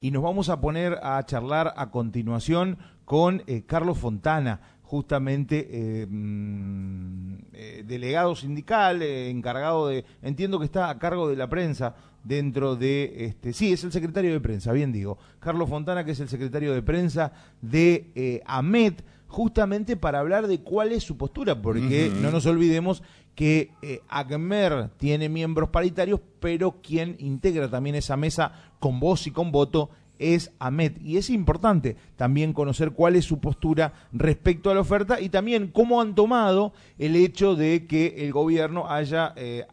y 0.00 0.10
nos 0.10 0.22
vamos 0.22 0.48
a 0.48 0.60
poner 0.60 0.98
a 1.02 1.24
charlar 1.24 1.74
a 1.76 1.90
continuación 1.90 2.78
con 3.04 3.42
eh, 3.46 3.64
Carlos 3.66 3.98
Fontana, 3.98 4.60
justamente 4.82 5.68
eh, 5.70 6.06
mm, 6.08 7.34
eh, 7.52 7.84
delegado 7.86 8.36
sindical, 8.36 9.02
encargado 9.02 9.88
de, 9.88 10.04
entiendo 10.22 10.58
que 10.58 10.66
está 10.66 10.88
a 10.88 10.98
cargo 10.98 11.28
de 11.28 11.36
la 11.36 11.48
prensa 11.48 11.96
dentro 12.22 12.76
de, 12.76 13.24
este, 13.24 13.52
sí, 13.52 13.72
es 13.72 13.82
el 13.82 13.92
secretario 13.92 14.32
de 14.32 14.40
prensa, 14.40 14.72
bien 14.72 14.92
digo, 14.92 15.18
Carlos 15.40 15.68
Fontana, 15.68 16.04
que 16.04 16.12
es 16.12 16.20
el 16.20 16.28
secretario 16.28 16.74
de 16.74 16.82
prensa 16.82 17.32
de 17.60 18.42
AMET, 18.46 19.02
justamente 19.28 19.96
para 19.96 20.18
hablar 20.18 20.48
de 20.48 20.60
cuál 20.60 20.92
es 20.92 21.04
su 21.04 21.16
postura, 21.16 21.62
porque 21.62 22.10
no 22.20 22.30
nos 22.30 22.46
olvidemos 22.46 23.02
que 23.34 23.70
eh, 23.82 24.00
ACMER 24.08 24.90
tiene 24.96 25.28
miembros 25.28 25.68
paritarios, 25.68 26.20
pero 26.40 26.80
quien 26.82 27.14
integra 27.20 27.70
también 27.70 27.94
esa 27.94 28.16
mesa 28.16 28.52
con 28.80 28.98
voz 28.98 29.28
y 29.28 29.30
con 29.30 29.52
voto 29.52 29.90
es 30.18 30.50
AMET. 30.58 31.00
Y 31.00 31.18
es 31.18 31.30
importante 31.30 31.96
también 32.16 32.52
conocer 32.52 32.90
cuál 32.90 33.16
es 33.16 33.24
su 33.24 33.38
postura 33.38 33.92
respecto 34.12 34.70
a 34.70 34.74
la 34.74 34.80
oferta 34.80 35.20
y 35.20 35.28
también 35.28 35.68
cómo 35.68 36.00
han 36.00 36.14
tomado 36.14 36.72
el 36.98 37.14
hecho 37.14 37.54
de 37.54 37.86
que 37.86 38.24
el 38.24 38.32
gobierno 38.32 38.90
haya 38.90 39.32
eh, 39.36 39.66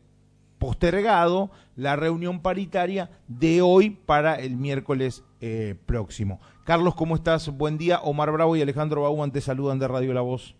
postergado 0.59 1.49
la 1.75 1.95
reunión 1.95 2.41
paritaria 2.41 3.09
de 3.27 3.61
hoy 3.61 3.89
para 3.89 4.35
el 4.35 4.55
miércoles 4.55 5.23
eh, 5.41 5.75
próximo. 5.85 6.39
Carlos, 6.65 6.95
¿cómo 6.95 7.13
estás? 7.13 7.55
Buen 7.55 7.77
día. 7.77 7.99
Omar 7.99 8.31
Bravo 8.31 8.55
y 8.55 8.61
Alejandro 8.63 9.03
Bauman 9.03 9.31
te 9.31 9.39
saludan 9.39 9.77
de 9.77 9.87
Radio 9.87 10.15
La 10.15 10.21
Voz. 10.21 10.55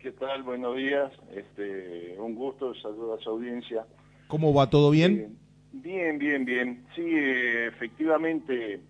¿Qué 0.00 0.10
tal? 0.10 0.42
Buenos 0.42 0.76
días. 0.76 1.12
Este, 1.32 2.16
un 2.18 2.34
gusto, 2.34 2.74
saludo 2.74 3.14
a 3.14 3.20
su 3.20 3.30
audiencia. 3.30 3.86
¿Cómo 4.26 4.52
va? 4.52 4.68
¿Todo 4.68 4.90
bien? 4.90 5.12
Eh, 5.12 5.28
bien, 5.74 6.18
bien, 6.18 6.44
bien. 6.44 6.84
Sí, 6.96 7.04
efectivamente, 7.08 8.80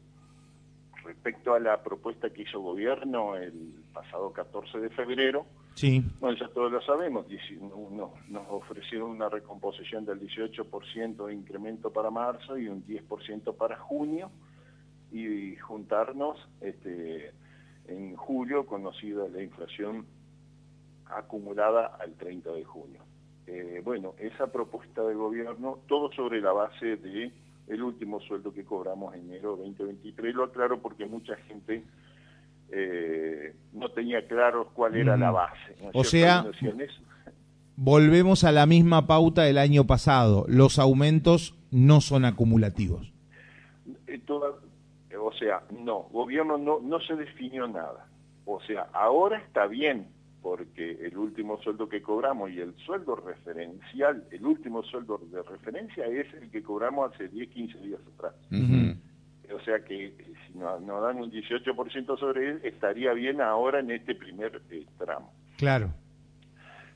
respecto 1.05 1.53
a 1.53 1.61
la 1.61 1.83
propuesta 1.83 2.31
que 2.31 2.41
hizo 2.45 2.61
gobierno 2.61 3.37
el 3.37 3.75
pasado 3.93 4.33
14 4.33 4.79
de 4.79 4.89
febrero, 4.89 5.45
sí. 5.75 6.03
bueno, 6.19 6.39
ya 6.39 6.49
todos 6.49 6.73
lo 6.73 6.81
sabemos, 6.81 7.27
nos 8.31 8.47
ofrecieron 8.49 9.11
una 9.11 9.29
recomposición 9.29 10.07
del 10.07 10.19
18% 10.19 11.27
de 11.27 11.35
incremento 11.35 11.93
para 11.93 12.11
marzo 12.11 12.57
y 12.57 12.69
un 12.69 12.87
10% 12.87 13.55
para 13.55 13.77
junio, 13.77 14.31
y 15.11 15.57
juntarnos 15.57 16.39
este, 16.61 17.33
en 17.87 18.17
julio, 18.17 18.67
conocida 18.67 19.29
la 19.29 19.43
inflación 19.43 20.07
acumulada 21.07 21.87
al 22.01 22.15
30 22.15 22.53
de 22.53 22.65
junio. 22.65 23.01
Eh, 23.47 23.81
bueno, 23.83 24.15
esa 24.19 24.53
propuesta 24.53 25.03
del 25.03 25.17
gobierno, 25.17 25.79
todo 25.89 26.13
sobre 26.13 26.41
la 26.41 26.53
base 26.53 26.97
de 26.97 27.33
el 27.67 27.83
último 27.83 28.21
sueldo 28.21 28.53
que 28.53 28.65
cobramos 28.65 29.15
en 29.15 29.23
enero 29.31 29.57
2023, 29.57 30.35
lo 30.35 30.45
aclaro 30.45 30.81
porque 30.81 31.07
mucha 31.07 31.37
gente 31.37 31.83
eh, 32.71 33.55
no 33.73 33.91
tenía 33.91 34.27
claro 34.27 34.71
cuál 34.75 34.97
era 34.97 35.17
la 35.17 35.31
base. 35.31 35.77
o 35.93 36.05
sea, 36.05 36.47
volvemos 37.77 38.45
a 38.45 38.53
la 38.53 38.67
misma 38.67 39.07
pauta 39.07 39.43
del 39.43 39.59
año 39.59 39.87
pasado, 39.87 40.45
los 40.49 40.79
aumentos 40.79 41.55
no 41.71 42.01
son 42.01 42.25
acumulativos. 42.25 43.13
Eh, 44.07 44.21
o 45.29 45.33
sea, 45.33 45.63
no, 45.71 46.05
gobierno 46.11 46.59
no, 46.59 46.81
no 46.81 47.01
se 47.01 47.15
definió 47.15 47.69
nada. 47.69 48.07
O 48.45 48.61
sea, 48.63 48.89
ahora 48.93 49.39
está 49.39 49.67
bien 49.67 50.09
porque 50.43 50.93
el 51.03 51.19
último 51.19 51.61
sueldo 51.61 51.89
que 51.89 52.01
cobramos 52.01 52.51
y 52.51 52.61
el 52.61 52.75
sueldo 52.87 53.17
referencial, 53.17 54.25
el 54.31 54.47
último 54.47 54.83
sueldo 54.83 55.21
de 55.31 55.43
referencia 55.43 56.07
es 56.07 56.33
el 56.35 56.51
que 56.51 56.63
cobramos 56.63 57.13
hace 57.13 57.29
10, 57.29 57.49
15 57.51 57.79
días 57.81 58.01
atrás. 58.15 58.35
O 59.55 59.61
sea 59.61 59.81
que 59.81 60.07
eh, 60.07 60.15
si 60.47 60.59
nos, 60.59 60.87
dan 60.87 61.19
un 61.19 61.31
18% 61.31 62.19
sobre 62.19 62.51
él, 62.51 62.61
estaría 62.65 63.13
bien 63.13 63.41
ahora 63.41 63.81
en 63.81 63.91
este 63.91 64.15
primer 64.15 64.63
eh, 64.71 64.85
tramo. 64.99 65.33
Claro. 65.57 65.91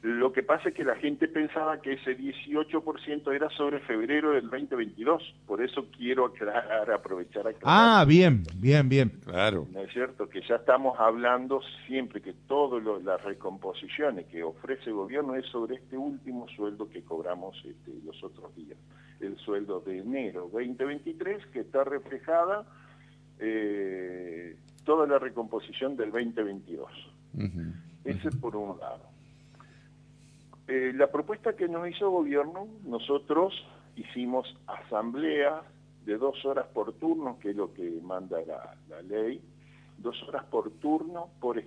Lo 0.03 0.33
que 0.33 0.43
pasa 0.43 0.71
es 0.71 0.75
que 0.75 0.83
la 0.83 0.97
gente 0.97 1.29
pensaba 1.29 1.81
que 1.81 1.93
ese 1.93 2.19
18% 2.19 3.33
era 3.33 3.49
sobre 3.51 3.79
febrero 3.79 4.33
del 4.33 4.51
2022, 4.51 5.23
por 5.47 5.63
eso 5.63 5.87
quiero 5.97 6.27
aclarar, 6.27 6.91
aprovechar 6.91 7.47
aclarar. 7.47 7.63
Ah, 8.01 8.05
bien, 8.05 8.43
bien, 8.57 8.89
bien. 8.89 9.11
Claro. 9.25 9.69
¿No 9.73 9.81
es 9.83 9.93
cierto? 9.93 10.29
Que 10.29 10.41
ya 10.43 10.57
estamos 10.57 10.99
hablando 10.99 11.61
siempre 11.87 12.21
que 12.21 12.33
todas 12.49 12.83
las 13.05 13.23
recomposiciones 13.23 14.27
que 14.27 14.43
ofrece 14.43 14.91
el 14.91 14.95
gobierno 14.95 15.37
es 15.37 15.47
sobre 15.47 15.77
este 15.77 15.97
último 15.97 16.49
sueldo 16.49 16.91
que 16.91 17.03
cobramos 17.03 17.57
este, 17.65 17.93
los 18.05 18.25
otros 18.25 18.53
días, 18.57 18.79
el 19.21 19.37
sueldo 19.37 19.79
de 19.87 19.99
enero 19.99 20.51
2023, 20.53 21.47
que 21.53 21.61
está 21.61 21.85
reflejada 21.85 22.67
eh, 23.39 24.57
toda 24.85 25.07
la 25.07 25.21
recomposición 25.21 25.97
del 25.97 26.11
2022. 26.11 26.91
Ese 28.05 28.31
por 28.33 28.57
un 28.57 28.81
lado. 28.81 29.12
Eh, 30.69 30.93
la 30.95 31.11
propuesta 31.11 31.57
que 31.57 31.69
nos 31.69 31.89
hizo 31.89 32.11
gobierno, 32.11 32.69
nosotros 32.85 33.53
hicimos 33.97 34.47
asamblea 34.67 35.63
de 36.05 36.17
dos 36.17 36.45
horas 36.45 36.67
por 36.69 36.93
turno, 36.95 37.39
que 37.41 37.51
es 37.51 37.57
lo 37.57 37.73
que 37.75 38.01
manda 38.03 38.39
la, 38.43 39.03
ley, 39.03 39.41
dos 39.99 40.21
horas 40.29 40.45
por 40.45 40.71
turno 40.79 41.31
por, 41.41 41.63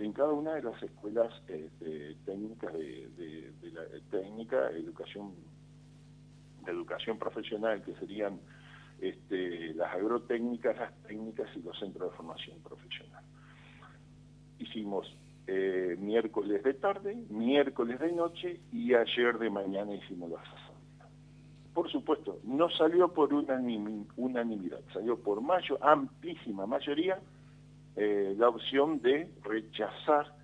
en 0.00 0.12
cada 0.12 0.32
una 0.32 0.54
de 0.54 0.62
las 0.62 0.80
escuelas 0.82 1.32
eh, 1.48 2.16
técnicas 2.24 2.72
de, 2.72 3.52
la 3.72 3.82
técnica, 4.10 4.70
educación, 4.70 5.34
de 6.64 6.72
educación 6.72 7.18
profesional, 7.18 7.82
que 7.82 7.94
serían 7.94 8.40
este, 9.00 9.74
las 9.74 9.92
agrotécnicas, 9.92 10.76
las 10.76 11.02
técnicas 11.02 11.48
y 11.56 11.62
los 11.62 11.78
centros 11.78 12.10
de 12.10 12.16
formación 12.16 12.58
profesional. 12.60 13.24
Hicimos 14.58 15.14
eh, 15.46 15.96
miércoles 15.98 16.62
de 16.62 16.74
tarde, 16.74 17.14
miércoles 17.30 18.00
de 18.00 18.12
noche 18.12 18.60
y 18.72 18.94
ayer 18.94 19.38
de 19.38 19.50
mañana 19.50 19.94
hicimos 19.94 20.30
la 20.30 20.40
asamblea. 20.40 20.66
Por 21.72 21.90
supuesto, 21.90 22.40
no 22.44 22.70
salió 22.70 23.12
por 23.12 23.32
unanimidad, 23.32 24.80
salió 24.92 25.18
por 25.18 25.40
mayo, 25.42 25.78
amplísima 25.82 26.66
mayoría 26.66 27.20
eh, 27.94 28.34
la 28.36 28.48
opción 28.48 29.00
de 29.02 29.30
rechazar 29.42 30.34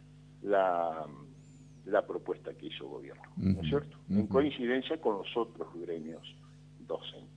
la, 0.42 1.06
la 1.86 2.06
propuesta 2.06 2.52
que 2.54 2.66
hizo 2.66 2.84
el 2.84 2.90
gobierno, 2.90 3.22
¿no 3.36 3.60
es 3.60 3.68
cierto? 3.68 3.96
En 4.08 4.26
coincidencia 4.26 5.00
con 5.00 5.18
los 5.18 5.36
otros 5.36 5.68
gremios 5.74 6.22
docentes. 6.86 7.28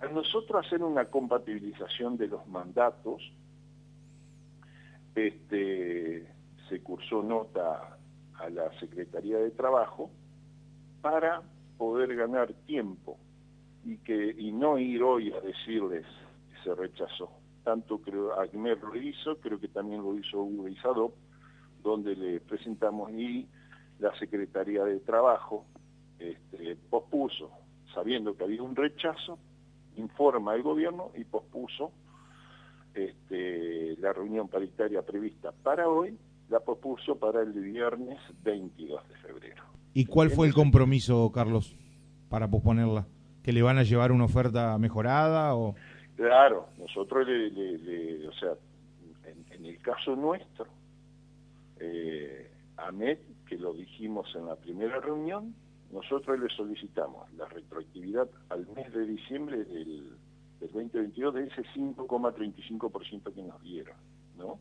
A 0.00 0.06
nosotros 0.08 0.64
hacer 0.64 0.82
una 0.82 1.04
compatibilización 1.06 2.16
de 2.16 2.28
los 2.28 2.46
mandatos, 2.48 3.20
este, 5.26 6.26
se 6.68 6.80
cursó 6.82 7.22
nota 7.22 7.98
a 8.34 8.48
la 8.50 8.70
Secretaría 8.78 9.38
de 9.38 9.50
Trabajo 9.50 10.10
para 11.00 11.42
poder 11.76 12.14
ganar 12.14 12.52
tiempo 12.66 13.18
y 13.84 13.98
que 13.98 14.34
y 14.36 14.52
no 14.52 14.78
ir 14.78 15.02
hoy 15.02 15.32
a 15.32 15.40
decirles 15.40 16.04
que 16.50 16.62
se 16.62 16.74
rechazó. 16.74 17.30
Tanto 17.64 17.98
creo 18.00 18.38
Agmer 18.38 18.78
lo 18.82 18.96
hizo, 18.96 19.36
creo 19.40 19.58
que 19.58 19.68
también 19.68 20.02
lo 20.02 20.14
hizo 20.16 20.42
Hugo 20.42 20.68
Isado, 20.68 21.12
donde 21.82 22.16
le 22.16 22.40
presentamos 22.40 23.10
y 23.12 23.48
la 23.98 24.16
Secretaría 24.18 24.84
de 24.84 25.00
Trabajo 25.00 25.66
este, 26.18 26.76
pospuso, 26.90 27.50
sabiendo 27.94 28.36
que 28.36 28.44
había 28.44 28.62
un 28.62 28.76
rechazo, 28.76 29.38
informa 29.96 30.52
al 30.52 30.62
gobierno 30.62 31.10
y 31.14 31.24
pospuso 31.24 31.92
este, 32.94 33.96
la 33.98 34.12
reunión 34.12 34.48
paritaria 34.48 35.02
prevista 35.02 35.52
para 35.62 35.88
hoy 35.88 36.18
la 36.48 36.60
propuso 36.60 37.18
para 37.18 37.42
el 37.42 37.52
viernes 37.52 38.18
22 38.42 39.08
de 39.08 39.16
febrero. 39.16 39.62
¿Y 39.94 40.06
cuál 40.06 40.30
fue 40.30 40.46
el 40.46 40.54
compromiso, 40.54 41.30
Carlos, 41.32 41.76
para 42.28 42.48
posponerla? 42.48 43.06
¿Que 43.42 43.52
le 43.52 43.62
van 43.62 43.78
a 43.78 43.82
llevar 43.82 44.12
una 44.12 44.24
oferta 44.24 44.76
mejorada 44.78 45.54
o...? 45.54 45.74
Claro, 46.16 46.68
nosotros, 46.78 47.26
le, 47.28 48.26
o 48.26 48.32
sea, 48.32 48.54
en, 49.24 49.64
el 49.64 49.80
caso 49.80 50.16
nuestro, 50.16 50.66
eh, 51.78 52.50
a 52.76 52.90
MED, 52.90 53.18
que 53.46 53.56
lo 53.56 53.72
dijimos 53.72 54.28
en 54.34 54.46
la 54.46 54.56
primera 54.56 55.00
reunión, 55.00 55.54
nosotros 55.92 56.38
le 56.38 56.48
solicitamos 56.48 57.32
la 57.34 57.46
retroactividad 57.46 58.28
al 58.50 58.66
mes 58.74 58.92
de 58.92 59.06
diciembre 59.06 59.64
del 59.64 60.16
del 60.72 60.90
2022 60.90 61.34
de 61.34 61.44
ese 61.44 61.62
5,35% 61.74 63.34
que 63.34 63.42
nos 63.42 63.62
dieron, 63.62 63.96
¿no? 64.36 64.58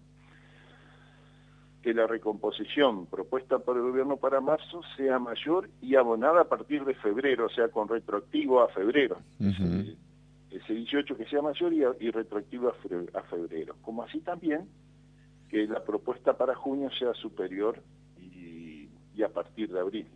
Que 1.81 1.93
la 1.93 2.07
recomposición 2.07 3.05
propuesta 3.05 3.59
por 3.59 3.77
el 3.77 3.83
gobierno 3.83 4.17
para 4.17 4.41
marzo 4.41 4.81
sea 4.95 5.19
mayor 5.19 5.69
y 5.81 5.95
abonada 5.95 6.41
a 6.41 6.49
partir 6.49 6.83
de 6.85 6.95
febrero, 6.95 7.45
o 7.45 7.49
sea, 7.49 7.69
con 7.69 7.87
retroactivo 7.87 8.61
a 8.61 8.69
febrero. 8.69 9.17
ese, 10.51 10.73
18 10.73 11.15
que 11.15 11.25
sea 11.25 11.41
mayor 11.41 11.73
y, 11.73 12.11
retroactivo 12.11 12.69
a 13.13 13.21
febrero, 13.23 13.75
Como 13.81 14.03
así 14.03 14.19
también 14.19 14.67
que 15.49 15.65
la 15.65 15.83
propuesta 15.83 16.37
para 16.37 16.55
junio 16.55 16.89
sea 16.97 17.13
superior 17.13 17.81
y, 18.19 18.89
a 19.23 19.29
partir 19.29 19.71
de 19.71 19.79
abril. 19.79 20.07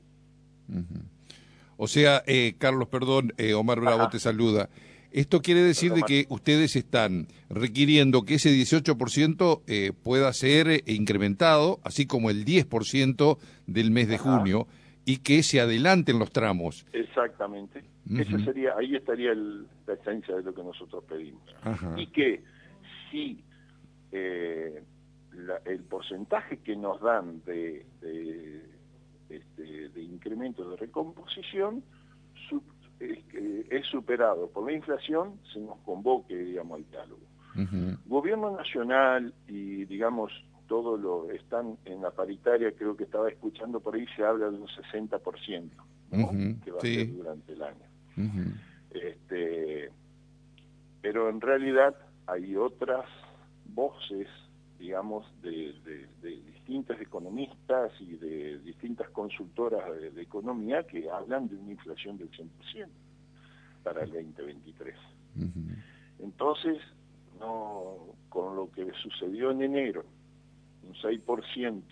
O 1.76 1.88
sea, 1.88 2.22
eh, 2.28 2.54
Carlos, 2.60 2.88
perdón, 2.88 3.34
eh, 3.38 3.56
Omar 3.56 3.80
Bravo 3.80 4.10
te 4.10 4.20
saluda 4.20 4.70
Esto 5.12 5.42
quiere 5.42 5.62
decir 5.62 5.92
de 5.94 6.04
que 6.04 6.26
ustedes 6.30 6.76
están 6.76 7.28
requiriendo 7.50 8.24
que 8.24 8.36
ese 8.36 8.50
18% 8.50 9.62
eh, 9.68 9.92
pueda 10.04 10.32
ser 10.32 10.70
eh, 10.70 10.84
incrementado, 10.88 11.80
así 11.84 12.08
como 12.08 12.30
el 12.30 12.46
10% 12.46 13.38
del 13.68 13.92
mes 13.92 14.08
de 14.08 14.18
junio, 14.18 14.68
y 15.06 15.18
que 15.18 15.44
se 15.44 15.60
adelanten 15.60 16.18
los 16.18 16.32
tramos. 16.32 16.86
Exactamente. 16.94 17.84
sería, 18.46 18.76
ahí 18.78 18.96
estaría 18.96 19.34
la 19.34 19.94
esencia 19.94 20.36
de 20.36 20.44
lo 20.44 20.54
que 20.54 20.64
nosotros 20.64 21.04
pedimos. 21.04 21.44
Y 21.98 22.08
que 22.08 22.42
si 23.10 23.44
eh, 24.12 24.82
el 25.66 25.80
porcentaje 25.84 26.58
que 26.58 26.76
nos 26.76 27.02
dan 27.02 27.44
de, 27.46 27.86
de, 28.02 28.62
este, 29.30 29.90
de 29.90 30.02
incremento 30.02 30.70
de 30.70 30.78
recomposición 30.78 31.84
es, 33.02 33.86
superado 33.88 34.50
por 34.50 34.66
la 34.70 34.78
inflación, 34.78 35.40
se 35.52 35.60
nos 35.60 35.78
convoque, 35.80 36.36
digamos, 36.36 36.80
al 36.80 36.90
diálogo. 36.90 37.22
Gobierno 38.06 38.56
nacional 38.56 39.34
y, 39.48 39.86
digamos, 39.86 40.32
todo 40.68 40.96
lo 40.96 41.30
están 41.32 41.78
en 41.84 42.02
la 42.02 42.12
paritaria, 42.12 42.72
creo 42.72 42.96
que 42.96 43.04
estaba 43.04 43.30
escuchando 43.30 43.82
por 43.82 43.96
ahí, 43.96 44.06
se 44.16 44.24
habla 44.24 44.50
de 44.50 44.58
un 44.58 44.68
60%, 44.68 45.70
que 46.64 46.72
va 46.72 46.78
a 46.78 46.82
ser 46.82 47.14
durante 47.14 47.54
el 47.54 47.62
año. 47.62 48.56
este, 48.92 49.90
pero 51.02 51.30
en 51.30 51.42
realidad 51.42 51.96
hay 52.28 52.56
otras 52.56 53.06
voces, 53.66 54.28
digamos, 54.82 55.26
de, 55.44 55.74
distintas 56.22 57.00
economistas 57.00 57.92
y 58.00 58.16
de 58.16 58.58
distintas 58.60 59.10
consultoras 59.10 59.84
de, 60.14 60.22
economía 60.22 60.84
que 60.88 61.10
hablan 61.10 61.48
de 61.48 61.56
una 61.56 61.74
inflación 61.74 62.18
del 62.18 62.32
100% 62.32 62.88
para 63.84 64.04
el 64.04 64.12
2023. 64.12 64.96
Entonces, 66.20 66.80
no, 67.40 68.16
con 68.30 68.56
lo 68.56 68.72
que 68.72 68.92
sucedió 69.04 69.52
en 69.52 69.62
enero, 69.62 70.04
un 70.84 70.96
6% 70.96 71.84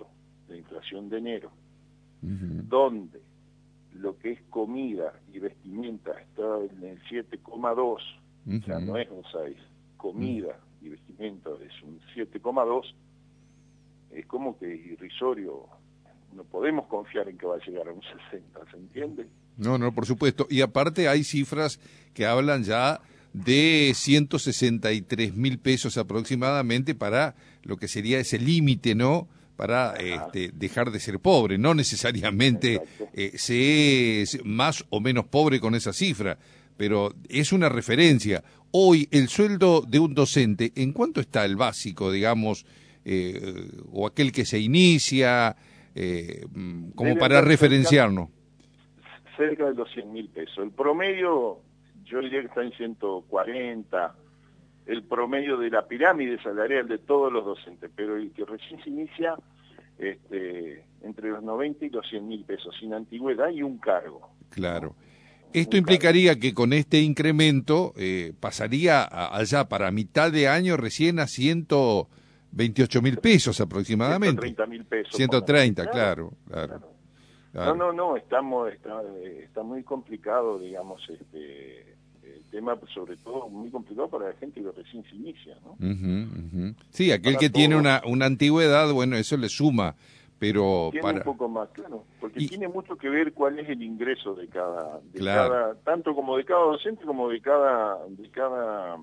de 0.47 0.57
inflación 0.57 1.09
de 1.09 1.17
enero, 1.19 1.51
donde 2.21 3.21
lo 3.93 4.17
que 4.17 4.31
es 4.31 4.41
comida 4.49 5.13
y 5.31 5.37
vestimenta 5.37 6.19
está 6.19 6.57
en 6.57 6.83
el 6.83 7.01
7,2, 7.03 7.77
o 7.77 8.65
sea, 8.65 8.79
no 8.79 8.97
es 8.97 9.09
un 9.11 9.23
6, 9.31 9.57
comida 9.97 10.57
y 10.81 10.89
vestimenta 10.89 11.49
es 11.65 11.83
un 11.83 11.99
7,2, 12.15 12.93
es 14.11 14.25
como 14.25 14.57
que 14.57 14.67
irrisorio, 14.67 15.67
no 16.33 16.43
podemos 16.43 16.87
confiar 16.87 17.27
en 17.29 17.37
que 17.37 17.45
va 17.45 17.55
a 17.55 17.65
llegar 17.65 17.87
a 17.87 17.91
un 17.91 18.01
60, 18.01 18.59
¿se 18.71 18.77
entiende? 18.77 19.27
No, 19.57 19.77
no, 19.77 19.93
por 19.93 20.05
supuesto. 20.05 20.47
Y 20.49 20.61
aparte 20.61 21.07
hay 21.07 21.23
cifras 21.23 21.79
que 22.13 22.25
hablan 22.25 22.63
ya 22.63 23.01
de 23.33 23.91
163 23.93 25.35
mil 25.35 25.59
pesos 25.59 25.97
aproximadamente 25.97 26.95
para 26.95 27.35
lo 27.63 27.77
que 27.77 27.87
sería 27.87 28.19
ese 28.19 28.39
límite, 28.39 28.95
¿no? 28.95 29.27
Para 29.55 29.95
este, 29.95 30.51
dejar 30.53 30.91
de 30.91 30.99
ser 30.99 31.19
pobre. 31.19 31.57
No 31.57 31.73
necesariamente 31.73 32.81
eh, 33.13 33.33
se 33.35 34.21
es 34.21 34.39
más 34.45 34.85
o 34.89 35.01
menos 35.01 35.25
pobre 35.25 35.59
con 35.59 35.75
esa 35.75 35.91
cifra, 35.91 36.37
pero 36.77 37.13
es 37.27 37.51
una 37.51 37.67
referencia. 37.67 38.41
Hoy 38.71 39.07
el 39.11 39.29
sueldo 39.29 39.81
de 39.81 39.99
un 39.99 40.13
docente, 40.13 40.71
¿en 40.75 40.93
cuánto 40.93 41.19
está 41.21 41.45
el 41.45 41.55
básico, 41.55 42.11
digamos, 42.11 42.65
eh, 43.05 43.71
o 43.91 44.05
aquel 44.05 44.31
que 44.31 44.45
se 44.45 44.59
inicia, 44.59 45.55
eh, 45.95 46.45
como 46.95 47.17
para 47.17 47.41
referenciarnos? 47.41 48.29
Cerca 49.35 49.65
de 49.65 49.73
los 49.73 49.91
100 49.91 50.13
mil 50.13 50.29
pesos. 50.29 50.59
El 50.59 50.71
promedio 50.71 51.61
yo 52.09 52.21
diría 52.21 52.41
que 52.41 52.47
está 52.47 52.63
en 52.63 52.71
140, 52.73 54.15
el 54.87 55.03
promedio 55.03 55.57
de 55.57 55.69
la 55.69 55.87
pirámide 55.87 56.41
salarial 56.41 56.87
de 56.87 56.97
todos 56.97 57.31
los 57.31 57.45
docentes, 57.45 57.89
pero 57.95 58.17
el 58.17 58.31
que 58.31 58.45
recién 58.45 58.83
se 58.83 58.89
inicia 58.89 59.35
este, 59.97 60.83
entre 61.03 61.29
los 61.29 61.43
90 61.43 61.85
y 61.85 61.89
los 61.89 62.07
100 62.09 62.27
mil 62.27 62.43
pesos, 62.43 62.75
sin 62.79 62.93
antigüedad 62.93 63.49
y 63.49 63.61
un 63.61 63.77
cargo. 63.77 64.29
Claro. 64.49 64.95
Esto 65.53 65.77
implicaría 65.77 66.39
que 66.39 66.53
con 66.53 66.73
este 66.73 67.01
incremento 67.01 67.93
eh, 67.97 68.33
pasaría 68.39 69.07
allá 69.11 69.67
para 69.67 69.91
mitad 69.91 70.31
de 70.31 70.47
año 70.47 70.77
recién 70.77 71.19
a 71.19 71.27
128 71.27 73.01
mil 73.01 73.17
pesos 73.17 73.59
aproximadamente. 73.59 74.41
130 74.41 74.65
mil 74.67 74.85
pesos. 74.85 75.15
130, 75.15 75.87
claro, 75.87 76.33
claro. 76.47 76.81
No, 77.51 77.75
no, 77.75 77.91
no, 77.91 78.15
estamos, 78.15 78.71
está, 78.71 79.01
está 79.43 79.63
muy 79.63 79.83
complicado, 79.83 80.59
digamos, 80.59 81.01
este, 81.09 81.89
tema 82.49 82.77
sobre 82.93 83.15
todo 83.17 83.49
muy 83.49 83.69
complicado 83.69 84.09
para 84.09 84.27
la 84.29 84.33
gente 84.35 84.61
que 84.61 84.71
recién 84.71 85.03
se 85.03 85.15
inicia, 85.15 85.57
¿no? 85.63 85.77
Sí, 86.91 87.11
aquel 87.11 87.37
que 87.37 87.49
tiene 87.49 87.75
una, 87.75 88.01
una 88.05 88.25
antigüedad, 88.25 88.91
bueno, 88.91 89.15
eso 89.15 89.37
le 89.37 89.49
suma, 89.49 89.95
pero 90.39 90.89
tiene 90.91 91.11
un 91.11 91.21
poco 91.21 91.49
más, 91.49 91.69
claro, 91.69 92.05
porque 92.19 92.39
tiene 92.39 92.67
mucho 92.69 92.95
que 92.95 93.09
ver 93.09 93.33
cuál 93.33 93.59
es 93.59 93.67
el 93.69 93.83
ingreso 93.83 94.33
de 94.33 94.47
cada, 94.47 94.99
de 95.11 95.19
cada, 95.19 95.75
tanto 95.75 96.15
como 96.15 96.37
de 96.37 96.45
cada 96.45 96.61
docente 96.61 97.03
como 97.05 97.29
de 97.29 97.41
cada, 97.41 98.07
de 98.07 98.29
cada 98.31 98.97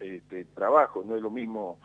este, 0.00 0.46
trabajo, 0.46 1.04
no 1.06 1.16
es 1.16 1.22
lo 1.22 1.30
mismo 1.30 1.78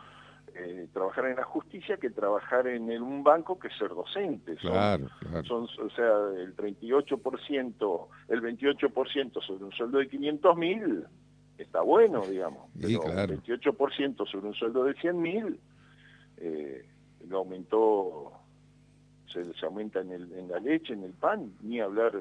eh, 0.54 0.88
trabajar 0.94 1.26
en 1.26 1.36
la 1.36 1.44
justicia 1.44 1.98
que 1.98 2.08
trabajar 2.08 2.66
en 2.66 2.90
un 3.02 3.22
banco 3.22 3.58
que 3.58 3.68
ser 3.70 3.90
docente. 3.90 4.56
Son, 4.56 4.70
claro, 4.70 5.08
Son, 5.44 5.64
o 5.64 5.90
sea, 5.90 6.14
el 6.38 6.56
38%, 6.56 8.08
el 8.28 8.42
28% 8.42 9.46
sobre 9.46 9.64
un 9.64 9.72
sueldo 9.72 9.98
de 9.98 10.08
500 10.08 10.56
mil 10.56 11.04
está 11.58 11.82
bueno, 11.82 12.22
digamos. 12.22 12.70
pero 12.80 13.02
el 13.04 13.42
28% 13.42 14.26
sobre 14.26 14.46
un 14.46 14.54
sueldo 14.54 14.84
de 14.84 14.94
100 14.94 15.20
mil 15.20 15.60
eh, 16.38 16.86
lo 17.28 17.38
aumentó, 17.38 18.32
se, 19.32 19.66
aumenta 19.66 20.00
en, 20.00 20.12
el, 20.12 20.32
en 20.32 20.48
la 20.48 20.58
leche, 20.58 20.92
en 20.92 21.04
el 21.04 21.12
pan, 21.12 21.52
ni 21.62 21.80
hablar 21.80 22.12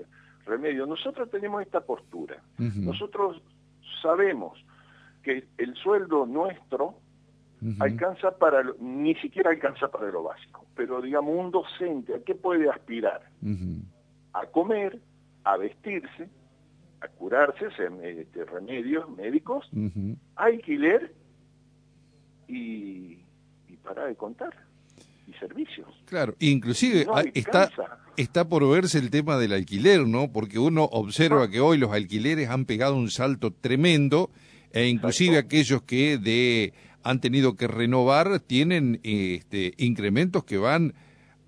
remedio. 0.45 0.85
Nosotros 0.85 1.29
tenemos 1.29 1.61
esta 1.61 1.81
postura. 1.81 2.41
Nosotros 2.57 3.41
sabemos 4.01 4.63
que 5.23 5.45
el 5.57 5.75
sueldo 5.75 6.25
nuestro 6.25 6.95
alcanza 7.79 8.37
para, 8.37 8.63
ni 8.79 9.15
siquiera 9.15 9.49
alcanza 9.49 9.87
para 9.87 10.11
lo 10.11 10.23
básico, 10.23 10.65
pero 10.75 11.01
digamos 11.01 11.33
un 11.35 11.51
docente, 11.51 12.13
¿a 12.13 12.19
qué 12.19 12.35
puede 12.35 12.69
aspirar? 12.69 13.21
A 14.33 14.45
comer, 14.47 14.99
a 15.43 15.57
vestirse, 15.57 16.29
a 17.01 17.07
curarse, 17.07 17.67
este, 18.03 18.45
remedios 18.45 19.09
médicos, 19.09 19.67
alquiler 20.35 21.13
y, 22.47 23.19
y 23.67 23.77
para 23.83 24.05
de 24.05 24.15
contar 24.15 24.64
y 25.27 25.33
servicios. 25.33 25.87
Claro, 26.05 26.35
inclusive 26.39 27.05
está, 27.33 27.69
está 28.17 28.47
por 28.47 28.67
verse 28.69 28.99
el 28.99 29.09
tema 29.09 29.37
del 29.37 29.53
alquiler, 29.53 30.07
¿no? 30.07 30.31
Porque 30.31 30.59
uno 30.59 30.83
observa 30.83 31.49
que 31.49 31.59
hoy 31.59 31.77
los 31.77 31.91
alquileres 31.91 32.49
han 32.49 32.65
pegado 32.65 32.95
un 32.95 33.09
salto 33.09 33.51
tremendo 33.51 34.29
e 34.71 34.87
inclusive 34.87 35.37
aquellos 35.37 35.83
que 35.83 36.17
de 36.17 36.73
han 37.03 37.21
tenido 37.21 37.55
que 37.55 37.67
renovar 37.67 38.39
tienen 38.39 38.99
este, 39.03 39.73
incrementos 39.77 40.43
que 40.43 40.57
van 40.57 40.95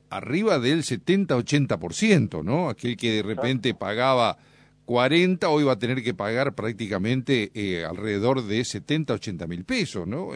arriba 0.09 0.59
del 0.59 0.83
70-80%, 0.83 2.43
¿no? 2.43 2.69
Aquel 2.69 2.95
que 2.95 3.11
de 3.11 3.23
repente 3.23 3.73
pagaba 3.73 4.37
40 4.85 5.49
hoy 5.49 5.63
va 5.63 5.73
a 5.73 5.79
tener 5.79 6.03
que 6.03 6.13
pagar 6.13 6.53
prácticamente 6.53 7.51
eh, 7.53 7.83
alrededor 7.83 8.45
de 8.45 8.61
70-80 8.61 9.47
mil 9.47 9.65
pesos, 9.65 10.07
¿no? 10.07 10.29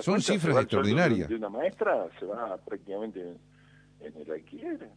Son 0.00 0.22
cifras 0.22 0.56
extraordinarias. 0.56 1.28
De 1.28 1.36
una 1.36 1.48
maestra 1.48 2.08
se 2.18 2.26
va 2.26 2.56
prácticamente 2.58 3.20
en 4.00 4.16
el 4.16 4.30
alquiler. 4.30 4.90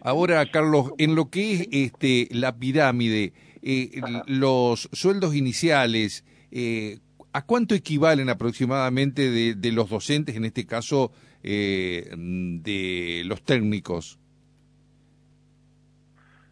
Ahora, 0.00 0.44
Carlos, 0.50 0.92
en 0.98 1.14
lo 1.14 1.30
que 1.30 1.54
es 1.54 1.68
este, 1.70 2.28
la 2.30 2.56
pirámide, 2.56 3.32
eh, 3.62 4.00
los 4.26 4.88
sueldos 4.92 5.34
iniciales, 5.34 6.24
eh, 6.50 7.00
¿A 7.36 7.44
cuánto 7.44 7.74
equivalen 7.74 8.30
aproximadamente 8.30 9.30
de, 9.30 9.72
los 9.72 9.90
docentes, 9.90 10.36
en 10.36 10.46
este 10.46 10.64
caso 10.64 11.12
eh, 11.42 12.08
de 12.16 13.24
los 13.26 13.42
técnicos? 13.42 14.18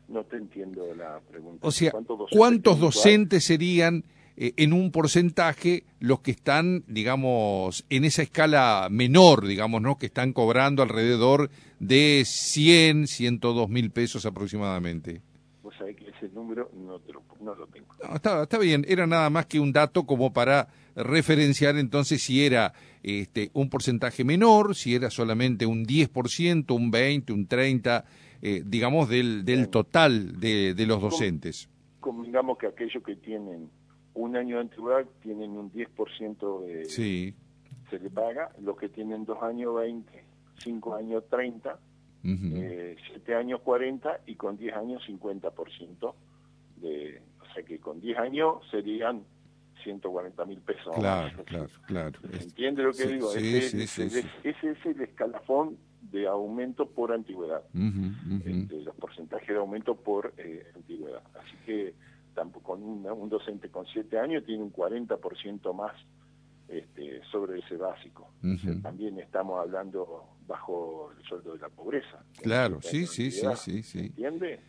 No 0.08 0.24
te 0.24 0.36
entiendo 0.36 0.94
la 0.94 1.20
pregunta. 1.20 1.66
O 1.66 1.70
sea, 1.70 1.90
¿cuántos 2.30 2.78
docentes, 2.78 3.44
serían 3.44 4.04
eh, 4.36 4.52
en 4.56 4.72
un 4.72 4.90
porcentaje 4.90 5.84
los 6.00 6.20
que 6.20 6.30
están, 6.30 6.84
digamos, 6.86 7.84
en 7.90 8.04
esa 8.04 8.22
escala 8.22 8.88
menor, 8.90 9.46
digamos, 9.46 9.80
¿no? 9.80 9.96
Que 9.96 10.06
están 10.06 10.32
cobrando 10.32 10.82
alrededor 10.82 11.50
de 11.78 12.22
100, 12.24 13.06
102 13.06 13.68
mil 13.68 13.90
pesos 13.90 14.26
aproximadamente 14.26 15.22
que 15.92 16.08
ese 16.10 16.28
número 16.34 16.70
no, 16.72 17.00
lo, 17.54 17.66
tengo. 17.66 17.88
está, 18.14 18.58
bien, 18.58 18.84
era 18.88 19.06
nada 19.06 19.28
más 19.28 19.46
que 19.46 19.60
un 19.60 19.72
dato 19.72 20.04
como 20.04 20.32
para 20.32 20.68
referenciar 20.94 21.76
entonces 21.76 22.22
si 22.22 22.44
era 22.44 22.72
este, 23.02 23.50
un 23.52 23.68
porcentaje 23.68 24.24
menor, 24.24 24.74
si 24.74 24.94
era 24.94 25.10
solamente 25.10 25.66
un 25.66 25.84
10%, 25.84 26.74
un 26.74 26.92
20%, 26.92 27.32
un 27.32 27.48
30%, 27.48 28.04
eh, 28.42 28.62
digamos, 28.64 29.08
del, 29.08 29.44
del 29.44 29.68
total 29.68 30.38
de, 30.38 30.74
de 30.74 30.86
los 30.86 31.00
docentes. 31.00 31.68
digamos 32.24 32.58
que 32.58 32.66
aquellos 32.66 33.02
que 33.02 33.16
tienen 33.16 33.68
un 34.14 34.36
año 34.36 34.56
de 34.56 34.62
antigüedad 34.62 35.06
tienen 35.22 35.52
un 35.52 35.70
10% 35.72 36.64
de... 36.64 36.84
Sí. 36.86 37.34
Se 37.90 37.98
le 37.98 38.10
paga, 38.10 38.50
los 38.60 38.76
que 38.76 38.88
tienen 38.88 39.24
dos 39.24 39.42
años 39.42 39.74
20, 39.74 40.24
cinco 40.58 40.94
años 40.94 41.24
30, 41.28 41.78
eh, 42.24 42.96
siete 43.06 43.34
años 43.34 43.60
40 43.60 44.20
y 44.26 44.36
con 44.36 44.56
10 44.56 44.76
años 44.76 45.02
50% 45.06 46.14
de... 46.76 47.22
O 47.40 47.54
sea 47.54 47.62
que 47.64 47.78
con 47.78 48.00
10 48.00 48.18
años 48.18 48.56
serían 48.70 49.24
140 49.84 50.44
mil 50.46 50.60
pesos. 50.60 50.94
Claro, 50.96 51.44
claro, 51.44 51.68
claro. 51.86 52.18
¿Entiende 52.32 52.82
lo 52.82 52.92
que 52.92 53.06
digo? 53.06 53.30
Sí, 53.30 53.56
ese, 53.56 53.86
sí, 53.86 54.02
ese, 54.02 54.24
ese, 54.42 54.70
es 54.70 54.86
el 54.86 55.00
escalafón 55.02 55.76
de 56.10 56.26
aumento 56.26 56.88
por 56.88 57.12
antigüedad. 57.12 57.62
Este, 58.44 58.80
los 58.80 58.94
porcentajes 58.96 59.48
de 59.48 59.56
aumento 59.56 59.94
por 59.94 60.32
eh, 60.38 60.66
antigüedad. 60.74 61.22
Así 61.34 61.56
que 61.66 61.94
con 62.62 62.82
un, 62.82 63.28
docente 63.28 63.68
con 63.70 63.86
7 63.86 64.18
años 64.18 64.44
tiene 64.44 64.62
un 64.62 64.72
40% 64.72 65.74
más 65.74 65.92
este, 66.68 67.20
sobre 67.30 67.60
ese 67.60 67.76
básico. 67.76 68.30
también 68.82 69.18
estamos 69.18 69.60
hablando 69.60 70.24
bajo 70.46 71.12
el 71.16 71.24
sueldo 71.24 71.54
de 71.54 71.60
la 71.60 71.68
pobreza. 71.68 72.24
Claro, 72.42 72.80
sí, 72.82 73.06
sí, 73.06 73.30
sí, 73.30 73.46
sí, 73.56 73.82
sí. 73.82 73.98
¿Entiende? 73.98 74.60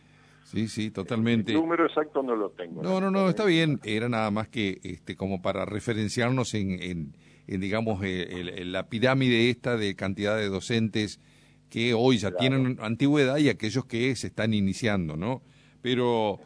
Sí, 0.44 0.68
sí, 0.68 0.92
totalmente. 0.92 1.52
El 1.52 1.58
número 1.58 1.86
exacto 1.86 2.22
no 2.22 2.36
lo 2.36 2.50
tengo. 2.50 2.80
No, 2.80 3.00
no, 3.00 3.10
no, 3.10 3.28
está 3.28 3.44
bien. 3.44 3.80
Era 3.82 4.08
nada 4.08 4.30
más 4.30 4.48
que 4.48 4.78
este, 4.84 5.16
como 5.16 5.42
para 5.42 5.64
referenciarnos 5.64 6.54
en, 6.54 6.80
en, 6.80 7.60
digamos, 7.60 8.00
la 8.00 8.88
pirámide 8.88 9.50
esta 9.50 9.76
de 9.76 9.96
cantidad 9.96 10.36
de 10.36 10.48
docentes 10.48 11.20
que 11.68 11.94
hoy 11.94 12.18
ya 12.18 12.30
tienen 12.30 12.78
antigüedad 12.80 13.38
y 13.38 13.48
aquellos 13.48 13.86
que 13.86 14.14
se 14.14 14.28
están 14.28 14.54
iniciando, 14.54 15.16
¿no? 15.16 15.42
Pero, 15.82 16.38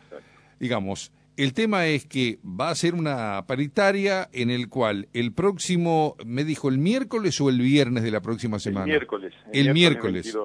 digamos, 0.60 1.10
el 1.36 1.54
tema 1.54 1.86
es 1.86 2.06
que 2.06 2.38
va 2.44 2.68
a 2.68 2.74
ser 2.74 2.94
una 2.94 3.44
paritaria 3.46 4.28
en 4.32 4.50
el 4.50 4.68
cual 4.68 5.08
el 5.14 5.32
próximo, 5.32 6.14
me 6.24 6.44
dijo, 6.44 6.68
el 6.68 6.78
miércoles 6.78 7.40
o 7.40 7.48
el 7.48 7.58
viernes 7.58 8.04
de 8.04 8.10
la 8.10 8.20
próxima 8.20 8.58
semana. 8.58 8.84
El 8.84 8.90
miércoles. 8.90 9.34
El, 9.52 9.72
miércoles. 9.72 10.36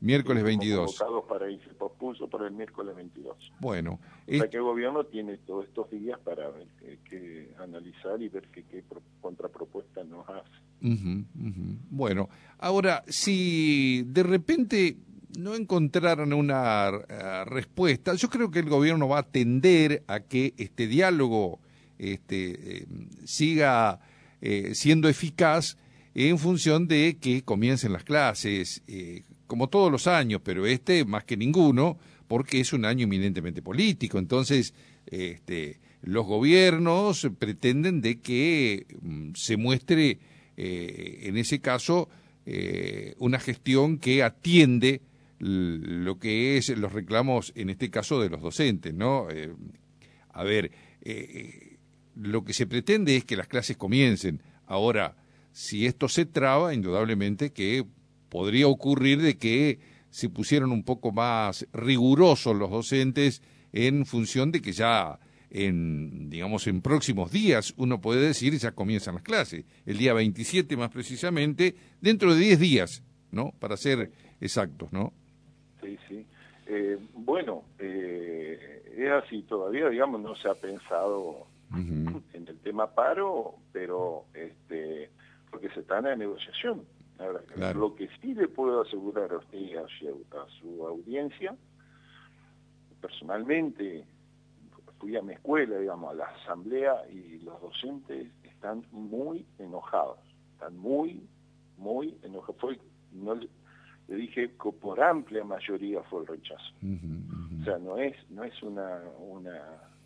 Miércoles 0.00 0.44
22. 0.44 1.02
para 1.28 1.46
se 1.48 1.74
pospuso 1.74 2.28
para 2.28 2.46
el 2.46 2.52
miércoles 2.52 2.94
22. 2.94 3.52
Bueno. 3.58 3.98
O 4.28 4.32
sea 4.32 4.48
que 4.48 4.58
el 4.58 4.62
gobierno 4.62 5.04
tiene 5.04 5.38
todos 5.38 5.64
estos 5.64 5.90
días 5.90 6.20
para 6.20 6.48
ver, 6.50 6.68
que, 7.10 7.50
analizar 7.58 8.22
y 8.22 8.28
ver 8.28 8.46
qué, 8.52 8.62
qué 8.62 8.84
contrapropuesta 9.20 10.04
nos 10.04 10.24
hace. 10.28 11.24
Bueno, 11.90 12.28
ahora, 12.58 13.02
si 13.08 14.04
de 14.06 14.22
repente 14.22 14.96
no 15.36 15.54
encontraran 15.54 16.32
una 16.32 16.90
eh, 17.08 17.44
respuesta, 17.46 18.14
yo 18.14 18.28
creo 18.30 18.50
que 18.50 18.60
el 18.60 18.68
gobierno 18.68 19.08
va 19.08 19.20
a 19.20 19.22
tender 19.22 20.04
a 20.06 20.20
que 20.20 20.54
este 20.56 20.86
diálogo 20.86 21.60
este, 21.98 22.78
eh, 22.78 22.86
siga 23.24 24.00
eh, 24.40 24.70
siendo 24.74 25.08
eficaz 25.08 25.76
en 26.14 26.38
función 26.38 26.88
de 26.88 27.18
que 27.20 27.42
comiencen 27.42 27.92
las 27.92 28.02
clases, 28.02 28.82
como 29.46 29.68
todos 29.68 29.92
los 29.92 30.06
años, 30.06 30.40
pero 30.42 30.66
este 30.66 31.04
más 31.04 31.22
que 31.24 31.36
ninguno, 31.36 31.98
porque 32.26 32.60
es 32.60 32.72
un 32.72 32.84
año 32.84 33.04
eminentemente 33.04 33.62
político. 33.62 34.18
Entonces, 34.18 34.74
este, 35.06 35.78
los 36.02 36.26
gobiernos 36.26 37.28
pretenden 37.38 38.00
de 38.00 38.20
que 38.20 38.86
mm, 39.00 39.30
se 39.34 39.56
muestre, 39.56 40.18
eh, 40.56 41.20
en 41.22 41.36
ese 41.36 41.60
caso, 41.60 42.08
eh, 42.46 43.14
una 43.18 43.40
gestión 43.40 43.98
que 43.98 44.22
atiende 44.22 45.00
lo 45.38 46.18
que 46.18 46.56
es 46.56 46.68
los 46.70 46.92
reclamos, 46.92 47.52
en 47.54 47.70
este 47.70 47.90
caso, 47.90 48.20
de 48.20 48.30
los 48.30 48.42
docentes, 48.42 48.92
¿no? 48.94 49.28
Eh, 49.30 49.52
a 50.30 50.44
ver, 50.44 50.70
lo 52.14 52.44
que 52.44 52.52
se 52.52 52.66
pretende 52.66 53.16
es 53.16 53.24
que 53.24 53.36
las 53.36 53.48
clases 53.48 53.76
comiencen. 53.76 54.42
Ahora, 54.66 55.16
si 55.52 55.86
esto 55.86 56.08
se 56.08 56.26
traba, 56.26 56.74
indudablemente 56.74 57.52
que 57.52 57.84
podría 58.28 58.68
ocurrir 58.68 59.22
de 59.22 59.36
que 59.36 59.80
se 60.10 60.28
pusieron 60.28 60.72
un 60.72 60.84
poco 60.84 61.12
más 61.12 61.66
rigurosos 61.72 62.56
los 62.56 62.70
docentes 62.70 63.42
en 63.72 64.06
función 64.06 64.52
de 64.52 64.60
que 64.62 64.72
ya 64.72 65.18
en 65.50 66.28
digamos 66.28 66.66
en 66.66 66.82
próximos 66.82 67.32
días 67.32 67.72
uno 67.76 68.00
puede 68.00 68.20
decir 68.20 68.56
ya 68.58 68.72
comienzan 68.72 69.14
las 69.14 69.22
clases 69.22 69.64
el 69.86 69.96
día 69.96 70.12
27 70.12 70.76
más 70.76 70.90
precisamente 70.90 71.74
dentro 72.00 72.34
de 72.34 72.40
10 72.40 72.60
días 72.60 73.02
no 73.30 73.54
para 73.58 73.76
ser 73.76 74.12
exactos 74.40 74.92
no 74.92 75.14
sí 75.80 75.98
sí. 76.08 76.26
Eh, 76.66 76.98
bueno 77.14 77.64
eh, 77.78 78.94
es 78.96 79.10
así 79.10 79.42
todavía 79.42 79.88
digamos 79.88 80.20
no 80.20 80.36
se 80.36 80.48
ha 80.48 80.54
pensado 80.54 81.46
en 81.74 82.48
el 82.48 82.58
tema 82.60 82.94
paro 82.94 83.54
pero 83.72 84.24
este 84.34 85.10
porque 85.50 85.70
se 85.70 85.80
está 85.80 85.98
en 85.98 86.04
la 86.04 86.16
negociación. 86.16 86.84
Lo 87.74 87.94
que 87.96 88.08
sí 88.20 88.34
le 88.34 88.48
puedo 88.48 88.82
asegurar 88.82 89.32
a 89.32 89.38
usted 89.38 89.58
y 89.58 89.74
a 89.74 89.86
su, 90.60 90.86
audiencia, 90.86 91.56
personalmente 93.00 94.04
fui 94.98 95.16
a 95.16 95.22
mi 95.22 95.32
escuela, 95.32 95.78
digamos, 95.78 96.12
a 96.12 96.14
la 96.14 96.24
asamblea 96.26 97.08
y 97.10 97.38
los 97.40 97.60
docentes 97.60 98.28
están 98.44 98.84
muy 98.92 99.46
enojados, 99.58 100.18
están 100.52 100.76
muy, 100.76 101.26
muy 101.76 102.16
enojados. 102.22 102.60
Fue, 102.60 102.78
no, 103.12 103.34
le, 104.08 104.16
dije 104.16 104.50
que 104.50 104.72
por 104.72 105.00
amplia 105.00 105.44
mayoría 105.44 106.02
fue 106.04 106.22
el 106.22 106.26
rechazo. 106.26 106.72
O 107.60 107.64
sea, 107.64 107.78
no 107.78 107.98
es, 107.98 108.14
no 108.30 108.44
es 108.44 108.62
una, 108.62 109.02
una, 109.18 109.60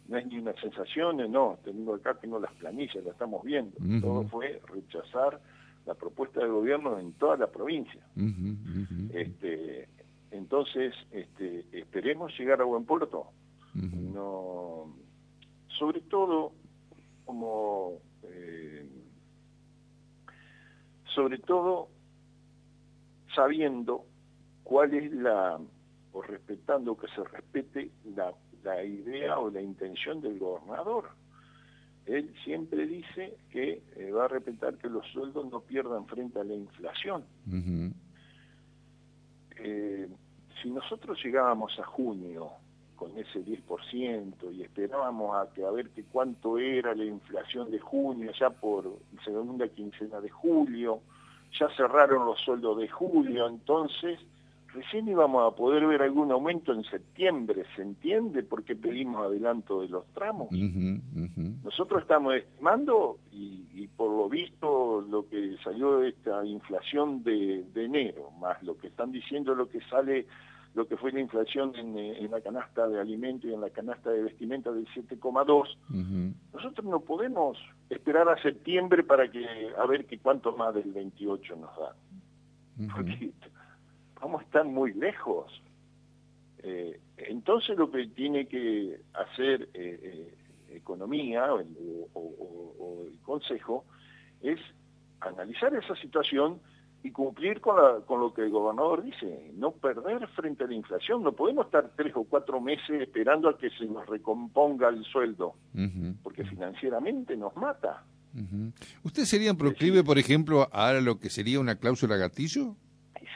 no 0.09 0.18
es 0.18 0.26
ni 0.26 0.38
una 0.38 0.52
sensación, 0.54 1.18
no, 1.30 1.59
tengo 1.64 1.94
acá, 1.94 2.14
tengo 2.14 2.38
las 2.38 2.52
planillas, 2.54 2.97
las 2.97 3.12
estamos 3.14 3.42
viendo. 3.44 3.76
Todo 4.00 4.25
fue 4.25 4.61
rechazar 4.68 5.40
la 5.87 5.94
propuesta 5.94 6.40
del 6.40 6.50
gobierno 6.50 6.99
en 6.99 7.12
toda 7.14 7.37
la 7.37 7.47
provincia. 7.49 8.04
Este, 9.12 9.88
entonces, 10.30 10.94
este, 11.11 11.64
esperemos 11.73 12.37
llegar 12.38 12.61
a 12.61 12.64
buen 12.64 12.85
puerto. 12.85 13.26
no, 13.75 14.94
sobre 15.78 16.00
todo, 16.02 16.52
como 17.25 17.99
eh, 18.25 18.87
sobre 21.14 21.38
todo 21.38 21.88
sabiendo 23.35 24.05
cuál 24.62 24.95
es 24.95 25.12
la, 25.12 25.59
o 26.12 26.23
respetando 26.23 26.97
que 26.97 27.09
se 27.09 27.25
respete 27.25 27.91
la, 28.17 28.33
la 28.62 28.83
idea 28.83 29.39
o 29.39 29.51
la 29.51 29.61
intención 29.61 30.21
del 30.21 30.39
gobernador 30.39 31.11
él 32.07 32.35
siempre 32.45 32.87
dice 32.87 33.37
que 33.51 33.83
eh, 33.97 34.11
va 34.11 34.25
a 34.25 34.29
respetar 34.29 34.77
que 34.77 34.89
los 34.89 35.07
sueldos 35.09 35.51
no 35.51 35.61
pierdan 35.61 36.07
frente 36.07 36.41
a 36.41 36.45
la 36.45 36.55
inflación. 36.55 37.25
Eh, 39.57 40.09
si 40.61 40.71
nosotros 40.71 41.19
llegábamos 41.23 41.79
a 41.79 41.85
junio 41.85 42.51
con 42.97 43.17
ese 43.19 43.45
10% 43.45 44.53
y 44.53 44.62
esperábamos 44.62 45.37
a 45.37 45.53
que 45.53 45.65
a 45.65 45.71
ver 45.71 45.91
que 45.91 46.05
cuánto 46.05 46.59
era 46.59 46.95
la 46.95 47.05
inflación 47.05 47.71
de 47.71 47.79
junio, 47.79 48.33
ya 48.39 48.51
por 48.51 48.99
segunda 49.25 49.69
quincena 49.69 50.21
de 50.21 50.31
julio, 50.31 51.01
ya 51.59 51.68
cerraron 51.76 52.26
los 52.26 52.40
sueldos 52.40 52.78
de 52.78 52.88
julio, 52.88 53.49
entonces 53.49 54.18
recién 54.75 55.09
íbamos 55.09 55.52
a 55.52 55.54
poder 55.54 55.87
ver 55.87 56.02
algún 56.02 56.32
aumento 56.32 56.73
en 56.73 56.82
septiembre, 56.85 57.64
¿se 57.76 57.82
entiende? 57.82 58.42
Porque 58.42 58.75
pedimos 58.75 59.26
adelanto 59.26 59.82
de 59.82 59.88
los 59.88 60.06
tramos. 60.14 60.49
Nosotros 61.62 62.02
estamos 62.02 62.35
estimando, 62.35 63.18
y, 63.30 63.87
por 63.97 64.11
lo 64.11 64.28
visto 64.28 65.02
lo 65.02 65.28
que 65.28 65.56
salió 65.62 65.99
de 65.99 66.11
esta 66.11 66.44
inflación 66.44 67.23
de, 67.23 67.64
enero, 67.75 68.30
más 68.40 68.62
lo 68.62 68.76
que 68.76 68.88
están 68.88 69.12
diciendo 69.12 69.54
lo 69.54 69.68
que 69.68 69.80
sale, 69.82 70.26
lo 70.75 70.87
que 70.87 70.97
fue 70.97 71.12
la 71.12 71.21
inflación 71.21 71.75
en, 71.76 72.31
la 72.31 72.41
canasta 72.41 72.88
de 72.88 73.00
alimentos 73.00 73.50
y 73.50 73.52
en 73.52 73.61
la 73.61 73.71
canasta 73.71 74.11
de 74.11 74.23
vestimenta 74.23 74.73
del 74.73 74.87
7,2, 74.88 75.76
nosotros 76.52 76.87
no 76.87 77.00
podemos 77.00 77.59
esperar 77.91 78.29
a 78.29 78.41
septiembre 78.41 79.02
para 79.02 79.31
que 79.31 79.47
a 79.76 79.87
ver 79.87 80.07
que 80.07 80.19
cuánto 80.19 80.57
más 80.57 80.75
del 80.75 80.93
28 80.93 81.57
nos 81.57 81.71
da. 81.76 81.95
Vamos 84.21 84.41
a 84.41 84.45
estar 84.45 84.64
muy 84.64 84.95
lejos. 84.95 85.62
Eh, 86.62 87.00
entonces 87.17 87.76
lo 87.76 87.91
que 87.91 88.07
tiene 88.07 88.47
que 88.47 89.00
hacer 89.14 89.69
eh, 89.75 90.00
eh, 90.02 90.38
Economía 90.76 91.52
o 91.52 91.61
el, 91.61 93.19
Consejo 93.23 93.85
es 94.41 94.59
analizar 95.21 95.75
esa 95.75 95.95
situación 95.97 96.61
y 97.02 97.11
cumplir 97.11 97.61
con, 97.61 98.02
con, 98.02 98.21
lo 98.21 98.32
que 98.32 98.42
el 98.42 98.50
gobernador 98.50 99.02
dice, 99.02 99.50
no 99.54 99.73
perder 99.73 100.26
frente 100.28 100.64
a 100.64 100.66
la 100.66 100.75
inflación. 100.75 101.23
No 101.23 101.32
podemos 101.32 101.66
estar 101.66 101.90
tres 101.97 102.12
o 102.14 102.25
cuatro 102.25 102.61
meses 102.61 103.02
esperando 103.02 103.49
a 103.49 103.59
que 103.59 103.71
se 103.71 103.87
nos 103.87 104.06
recomponga 104.06 104.88
el 104.88 105.04
sueldo, 105.04 105.54
porque 106.23 106.44
financieramente 106.44 107.37
nos 107.37 107.56
mata. 107.56 108.04
¿Usted 109.02 109.25
sería 109.25 109.52
proclive, 109.54 110.02
por 110.04 110.18
ejemplo, 110.18 110.68
a 110.73 110.92
lo 110.94 111.18
que 111.18 111.28
sería 111.28 111.61
una 111.61 111.76
cláusula 111.76 112.16
gatillo? 112.16 112.76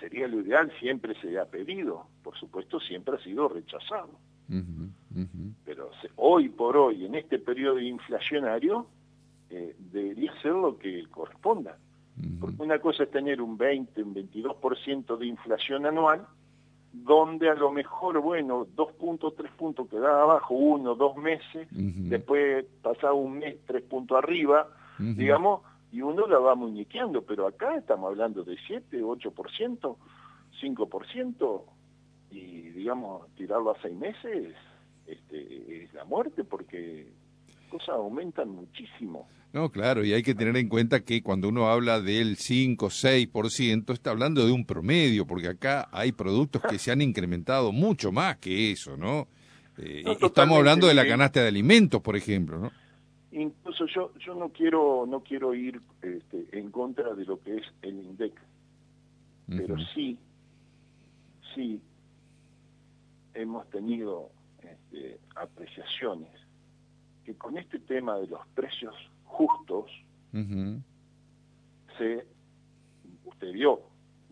sería 0.00 0.28
lo 0.28 0.40
ideal, 0.40 0.70
siempre 0.80 1.14
se 1.20 1.38
ha 1.38 1.46
pedido, 1.46 2.06
por 2.22 2.36
supuesto 2.38 2.80
siempre 2.80 3.16
ha 3.16 3.22
sido 3.22 3.48
rechazado. 3.48 4.18
Pero 5.64 5.90
hoy 6.16 6.48
por 6.48 6.76
hoy, 6.76 7.04
en 7.04 7.14
este 7.16 7.38
periodo 7.38 7.80
inflacionario, 7.80 8.86
eh, 9.50 9.74
debería 9.78 10.32
ser 10.40 10.52
lo 10.52 10.78
que 10.78 11.04
corresponda. 11.10 11.78
Porque 12.40 12.62
una 12.62 12.78
cosa 12.78 13.02
es 13.02 13.10
tener 13.10 13.42
un 13.42 13.58
20, 13.58 14.02
un 14.02 14.14
22% 14.14 15.16
de 15.18 15.26
inflación 15.26 15.86
anual, 15.86 16.26
donde 16.92 17.50
a 17.50 17.54
lo 17.54 17.70
mejor, 17.70 18.20
bueno, 18.20 18.66
dos 18.74 18.92
puntos, 18.92 19.34
tres 19.36 19.52
puntos 19.52 19.88
quedaba 19.88 20.22
abajo, 20.22 20.54
uno, 20.54 20.94
dos 20.94 21.16
meses, 21.16 21.68
después 21.70 22.64
pasaba 22.82 23.12
un 23.12 23.38
mes, 23.38 23.58
tres 23.66 23.82
puntos 23.82 24.16
arriba, 24.16 24.68
digamos, 24.98 25.60
y 25.92 26.00
uno 26.00 26.26
la 26.26 26.38
va 26.38 26.54
muñequeando, 26.54 27.22
pero 27.22 27.46
acá 27.46 27.76
estamos 27.76 28.10
hablando 28.10 28.44
de 28.44 28.56
7, 28.66 29.02
8%, 29.02 29.96
5%, 30.62 31.62
y 32.30 32.60
digamos, 32.70 33.28
tirarlo 33.34 33.70
a 33.70 33.80
seis 33.82 33.94
meses 33.94 34.54
este, 35.06 35.84
es 35.84 35.94
la 35.94 36.04
muerte, 36.04 36.44
porque 36.44 37.12
cosas 37.66 37.90
aumentan 37.90 38.48
muchísimo. 38.48 39.28
No, 39.52 39.70
claro, 39.70 40.04
y 40.04 40.12
hay 40.12 40.22
que 40.22 40.34
tener 40.34 40.56
en 40.56 40.68
cuenta 40.68 41.00
que 41.00 41.22
cuando 41.22 41.48
uno 41.48 41.68
habla 41.68 42.00
del 42.00 42.36
5, 42.36 42.88
6%, 42.88 43.92
está 43.92 44.10
hablando 44.10 44.44
de 44.44 44.52
un 44.52 44.66
promedio, 44.66 45.26
porque 45.26 45.48
acá 45.48 45.88
hay 45.92 46.12
productos 46.12 46.60
que 46.62 46.78
se 46.78 46.92
han 46.92 47.00
incrementado 47.00 47.72
mucho 47.72 48.12
más 48.12 48.36
que 48.36 48.72
eso, 48.72 48.96
¿no? 48.96 49.28
Eh, 49.78 50.04
estamos 50.20 50.58
hablando 50.58 50.86
de 50.86 50.94
la 50.94 51.06
canasta 51.06 51.40
de 51.40 51.48
alimentos, 51.48 52.02
por 52.02 52.16
ejemplo, 52.16 52.58
¿no? 52.58 52.70
Incluso 53.32 53.86
yo 53.86 54.12
yo 54.18 54.34
no 54.34 54.50
quiero 54.50 55.06
no 55.06 55.20
quiero 55.20 55.54
ir 55.54 55.80
este, 56.02 56.58
en 56.58 56.70
contra 56.70 57.14
de 57.14 57.24
lo 57.24 57.40
que 57.40 57.56
es 57.56 57.64
el 57.82 57.96
INDEC, 57.96 58.32
pero 59.48 59.76
sí, 59.94 60.18
sí 61.54 61.80
hemos 63.34 63.68
tenido 63.70 64.30
este, 64.62 65.18
apreciaciones 65.34 66.45
que 67.26 67.34
con 67.34 67.58
este 67.58 67.80
tema 67.80 68.16
de 68.18 68.28
los 68.28 68.46
precios 68.54 68.94
justos, 69.24 69.90
se, 71.98 72.26
usted 73.24 73.52
vio, 73.52 73.80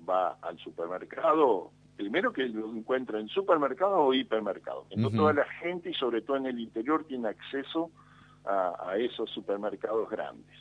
va 0.09 0.39
al 0.41 0.57
supermercado, 0.59 1.73
primero 1.97 2.33
que 2.33 2.47
lo 2.49 2.73
encuentra 2.73 3.19
en 3.19 3.29
supermercado 3.29 3.97
o 3.97 4.15
hipermercado, 4.15 4.87
que 4.89 4.97
no 4.97 5.11
toda 5.11 5.33
la 5.33 5.45
gente 5.61 5.91
y 5.91 5.95
sobre 5.95 6.23
todo 6.23 6.37
en 6.37 6.47
el 6.47 6.61
interior 6.61 7.05
tiene 7.05 7.29
acceso 7.29 7.91
a, 8.45 8.97
esos 8.97 9.29
supermercados 9.31 10.09
grandes. 10.09 10.55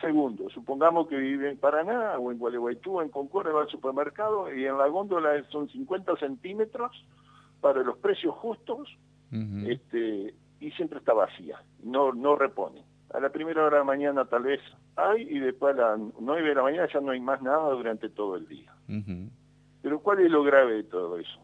Segundo, 0.00 0.50
supongamos 0.50 1.08
que 1.08 1.16
vive 1.16 1.48
en 1.50 1.56
Paraná 1.56 2.18
o 2.18 2.30
en 2.30 2.38
Gualeguaytú 2.38 3.00
en 3.00 3.08
Concordia, 3.08 3.52
va 3.52 3.62
al 3.62 3.68
supermercado 3.68 4.52
y 4.52 4.66
en 4.66 4.76
la 4.76 4.88
góndola 4.88 5.42
son 5.48 5.68
50 5.70 6.16
centímetros 6.16 6.92
para 7.60 7.82
los 7.82 7.96
precios 7.98 8.34
justos 8.34 8.88
este, 9.66 10.34
y 10.62 10.70
siempre 10.72 11.00
está 11.00 11.12
vacía, 11.12 11.60
no, 11.82 12.12
no 12.12 12.36
repone. 12.36 12.84
A 13.12 13.20
la 13.20 13.30
primera 13.30 13.64
hora 13.64 13.78
de 13.78 13.80
la 13.80 13.84
mañana 13.84 14.24
tal 14.24 14.44
vez 14.44 14.60
hay 14.96 15.22
y 15.22 15.40
después 15.40 15.76
a 15.76 15.96
las 15.96 16.00
9 16.20 16.48
de 16.48 16.54
la 16.54 16.62
mañana 16.62 16.88
ya 16.90 17.00
no 17.00 17.10
hay 17.10 17.20
más 17.20 17.42
nada 17.42 17.70
durante 17.70 18.08
todo 18.08 18.36
el 18.36 18.46
día. 18.46 18.72
Pero 19.82 20.00
¿cuál 20.00 20.20
es 20.20 20.30
lo 20.30 20.44
grave 20.44 20.74
de 20.74 20.84
todo 20.84 21.18
eso? 21.18 21.40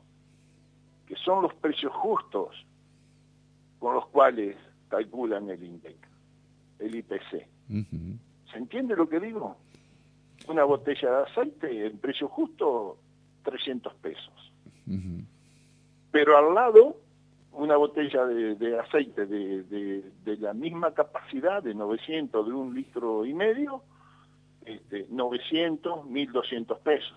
Que 1.07 1.17
son 1.17 1.43
los 1.43 1.53
precios 1.55 1.93
justos 1.93 2.55
con 3.81 3.95
los 3.95 4.07
cuales 4.07 4.57
calculan 4.89 5.51
el 5.51 5.63
INDEC, 5.63 5.97
el 6.79 6.95
IPC. 6.95 7.47
¿Se 8.53 8.57
entiende 8.57 8.97
lo 8.97 9.09
que 9.09 9.19
digo? 9.19 9.57
Una 10.47 10.65
botella 10.65 11.11
de 11.11 11.23
aceite, 11.25 11.87
el 11.87 11.99
precio 11.99 12.29
justo, 12.29 12.99
300 13.43 13.95
pesos. 13.97 14.53
Pero 16.13 16.39
al 16.39 16.55
lado, 16.55 16.97
una 17.59 17.77
botella 17.77 18.25
de, 18.25 18.79
aceite 18.79 19.27
de, 19.27 20.37
la 20.38 20.55
misma 20.55 20.95
capacidad, 20.95 21.62
de 21.62 21.75
900, 21.75 22.47
de 22.47 22.53
un 22.53 22.75
litro 22.75 23.27
y 23.27 23.35
medio, 23.35 23.83
este, 24.65 25.07
900, 25.11 26.07
1200 26.07 26.79
pesos. 26.81 27.15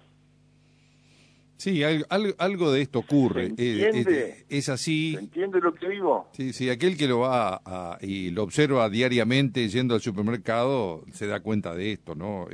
Sí, 1.58 1.84
algo, 1.84 2.72
de 2.72 2.82
esto 2.82 3.00
ocurre. 3.00 3.52
Eh, 3.56 4.46
es, 4.50 4.70
así. 4.70 5.14
¿Se 5.14 5.20
entiende 5.20 5.62
lo 5.62 5.76
que 5.76 5.90
digo? 5.90 6.28
Sí, 6.32 6.54
sí, 6.54 6.72
aquel 6.72 6.98
que 6.98 7.08
lo 7.08 7.20
va 7.20 8.00
y 8.02 8.32
lo 8.32 8.42
observa 8.42 8.90
diariamente 8.90 9.68
yendo 9.70 9.94
al 9.94 10.02
supermercado 10.02 11.04
se 11.12 11.28
da 11.28 11.42
cuenta 11.42 11.76
de 11.76 11.92
esto, 11.92 12.16
¿no? 12.16 12.48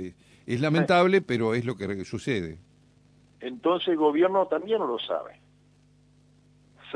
Es, 0.45 0.59
lamentable, 0.59 1.21
pero 1.21 1.53
es 1.53 1.63
lo 1.63 1.77
que 1.77 2.03
sucede. 2.03 2.59
Entonces 3.39 3.89
el 3.89 3.95
gobierno 3.95 4.47
también 4.47 4.79
lo 4.79 4.99
sabe. 4.99 5.46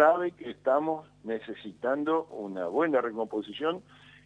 Sabe 0.02 0.32
que 0.32 0.50
estamos 0.50 1.08
necesitando 1.24 2.26
una 2.32 2.66
buena 2.66 3.02
recomposición 3.02 3.84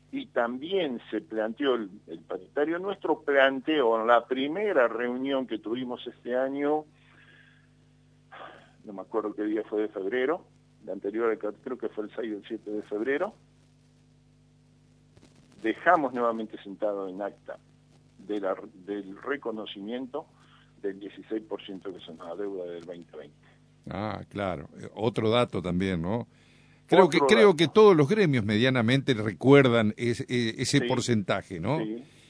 y 0.10 0.28
también 0.28 1.02
se 1.12 1.20
planteó, 1.20 1.76
el, 1.76 1.90
el 2.08 2.20
paritario 2.20 2.80
nuestro 2.80 3.20
planteó 3.24 4.00
en 4.00 4.08
la 4.08 4.26
primera 4.26 4.88
reunión 4.88 5.46
que 5.46 5.60
tuvimos 5.60 6.08
este 6.08 6.38
año, 6.38 6.86
no 8.86 8.94
me 8.94 9.02
acuerdo 9.02 9.34
qué 9.34 9.44
día 9.44 9.64
fue 9.66 9.82
de 9.82 9.88
febrero, 9.90 10.46
la 10.86 10.94
anterior 10.94 11.38
creo 11.38 11.78
que 11.78 11.90
fue 11.90 12.06
el 12.06 12.16
6 12.16 12.20
o 12.20 12.38
el 12.38 12.48
7 12.48 12.72
de 12.72 12.82
febrero, 12.84 13.34
dejamos 15.62 16.14
nuevamente 16.14 16.58
sentado 16.64 17.10
en 17.10 17.22
acta 17.22 17.58
del 18.18 19.22
reconocimiento 19.22 20.26
del 20.82 21.02
16% 21.02 21.94
que 21.94 22.00
son 22.00 22.18
la 22.20 22.34
deuda 22.34 22.64
del 22.64 22.86
2020. 22.86 23.55
Ah, 23.90 24.22
claro. 24.30 24.70
Otro 24.94 25.30
dato 25.30 25.62
también, 25.62 26.02
¿no? 26.02 26.28
Creo 26.88 27.10
que 27.10 27.20
creo 27.20 27.56
que 27.56 27.68
todos 27.68 27.96
los 27.96 28.08
gremios 28.08 28.46
medianamente 28.46 29.16
recuerdan 29.16 29.94
ese, 29.98 30.26
ese 30.28 30.82
porcentaje, 30.82 31.60
¿no? 31.60 31.80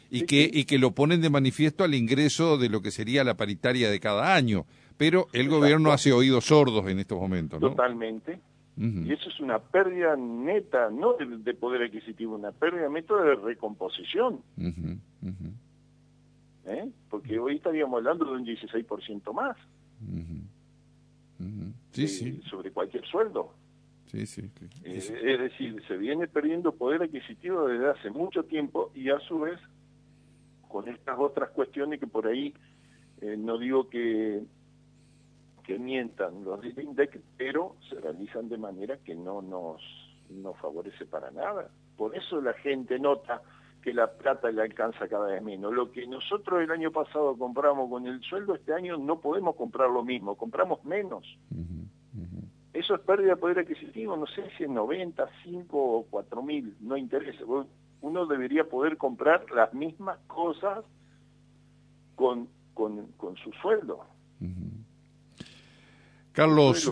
Y 0.10 0.22
que 0.26 0.50
y 0.52 0.64
que 0.64 0.80
lo 0.80 0.92
ponen 0.92 1.20
de 1.22 1.30
manifiesto 1.30 1.84
al 1.84 1.94
ingreso 1.94 2.58
de 2.58 2.70
lo 2.70 2.82
que 2.82 2.92
sería 2.92 3.26
la 3.26 3.36
paritaria 3.36 3.90
de 3.90 4.00
cada 4.00 4.34
año 4.34 4.66
pero 4.98 5.28
el 5.34 5.50
gobierno 5.50 5.92
hace 5.92 6.14
oídos 6.14 6.46
sordos 6.46 6.88
en 6.88 7.00
estos 7.00 7.20
momentos, 7.20 7.60
¿no? 7.60 7.70
Totalmente. 7.70 8.40
Y 8.78 9.14
eso 9.14 9.30
es 9.30 9.40
una 9.40 9.60
pérdida 9.60 10.18
neta, 10.18 10.90
no 10.90 11.14
de, 11.14 11.54
poder 11.54 11.84
adquisitivo, 11.84 12.36
una 12.36 12.52
pérdida 12.52 12.90
neta 12.90 13.16
de 13.16 13.36
recomposición. 13.36 14.42
¿Eh? 16.66 16.90
Porque 17.10 17.40
hoy 17.40 17.56
estaríamos 17.56 18.00
hablando 18.00 18.26
de 18.26 18.32
un 18.32 18.46
16% 18.46 19.34
más. 19.34 19.56
Sí, 21.92 22.04
eh, 22.04 22.08
sí. 22.08 22.42
Sobre 22.50 22.72
cualquier 22.72 23.06
sueldo. 23.06 23.54
Sí, 24.08 24.26
sí. 24.26 24.50
Eh, 24.84 24.98
es 24.98 25.40
decir, 25.40 25.82
se 25.88 25.98
viene 25.98 26.28
perdiendo 26.28 26.74
poder 26.74 27.04
adquisitivo 27.04 27.68
desde 27.68 27.90
hace 27.90 28.10
mucho 28.10 28.44
tiempo 28.44 28.92
y 28.94 29.10
a 29.10 29.20
su 29.20 29.40
vez, 29.40 29.60
con 30.68 30.88
estas 30.88 31.18
otras 31.20 31.50
cuestiones 31.52 32.00
que 32.00 32.08
por 32.08 32.28
ahí, 32.28 32.54
no 33.22 33.58
digo 33.58 33.90
que 33.90 34.44
que 35.66 35.80
mientan 35.80 36.44
los 36.44 36.62
del 36.62 36.80
INDEC, 36.80 37.22
pero 37.38 37.76
se 37.90 38.00
realizan 38.00 38.50
de 38.50 38.58
manera 38.58 38.98
que 38.98 39.16
no 39.16 39.42
nos, 39.42 39.82
favorece 40.62 41.06
para 41.06 41.32
nada. 41.32 41.70
Por 41.98 42.16
eso 42.16 42.42
la 42.42 42.54
gente 42.54 43.00
nota 43.00 43.42
que 43.86 43.94
la 43.94 44.08
plata 44.08 44.50
le 44.50 44.64
alcanza 44.64 45.08
cada 45.08 45.28
vez 45.28 45.44
menos. 45.44 45.72
Lo 45.72 45.92
que 45.92 46.08
nosotros 46.08 46.60
el 46.64 46.72
año 46.72 46.90
pasado 46.90 47.38
compramos 47.38 47.88
con 47.88 48.08
el 48.08 48.20
sueldo, 48.24 48.56
este 48.56 48.74
año 48.74 48.98
no 48.98 49.20
podemos 49.20 49.56
comprar 49.56 49.92
lo 49.92 50.04
mismo, 50.04 50.36
compramos 50.36 50.84
menos. 50.84 51.24
Eso 52.74 52.96
es 52.96 53.02
pérdida 53.02 53.30
de 53.30 53.38
poder 53.38 53.60
adquisitivo, 53.60 54.18
no 54.18 54.26
sé 54.26 54.50
si 54.58 54.64
es 54.64 54.70
90, 54.72 55.30
5 55.44 55.78
o 55.78 56.04
4 56.10 56.42
mil, 56.42 56.76
no 56.82 56.98
interesa. 56.98 57.44
Uno 58.02 58.26
debería 58.26 58.64
poder 58.64 58.98
comprar 58.98 59.46
las 59.52 59.72
mismas 59.76 60.18
cosas 60.26 60.84
con, 62.16 62.50
con, 62.74 63.06
con 63.18 63.36
su 63.38 63.52
sueldo. 63.62 64.04
Carlos. 66.34 66.92